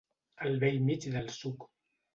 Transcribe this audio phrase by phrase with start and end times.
[0.47, 1.71] El bell mig del suc.